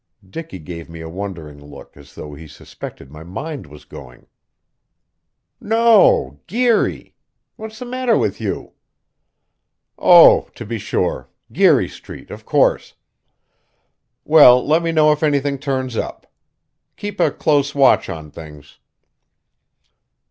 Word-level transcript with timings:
Dicky 0.27 0.57
gave 0.57 0.89
me 0.89 1.01
a 1.01 1.07
wondering 1.07 1.63
look 1.63 1.95
as 1.95 2.15
though 2.15 2.33
he 2.33 2.47
suspected 2.47 3.11
my 3.11 3.23
mind 3.23 3.67
was 3.67 3.85
going. 3.85 4.25
"No 5.59 6.39
Geary. 6.47 7.13
What's 7.55 7.77
the 7.77 7.85
matter 7.85 8.17
with 8.17 8.41
you?" 8.41 8.73
"Oh, 9.99 10.49
to 10.55 10.65
be 10.65 10.79
sure. 10.79 11.29
Geary 11.51 11.87
Street, 11.87 12.31
of 12.31 12.47
course. 12.47 12.95
Well, 14.25 14.65
let 14.65 14.81
me 14.81 14.91
know 14.91 15.11
if 15.11 15.21
anything 15.21 15.59
turns 15.59 15.95
up. 15.95 16.25
Keep 16.97 17.19
a 17.19 17.29
close 17.29 17.75
watch 17.75 18.09
on 18.09 18.31
things." 18.31 18.79